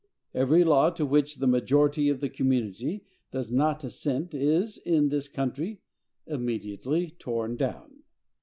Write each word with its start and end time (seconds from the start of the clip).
Every 0.33 0.63
law 0.63 0.89
to 0.89 1.05
which 1.05 1.35
the 1.35 1.45
majority 1.45 2.09
of 2.09 2.21
the 2.21 2.29
community 2.29 3.05
does 3.29 3.51
not 3.51 3.83
assent 3.83 4.33
is, 4.33 4.79
in 4.79 5.09
this 5.09 5.27
country, 5.27 5.79
immediately 6.25 7.11
torn 7.11 7.55
down. 7.55 8.01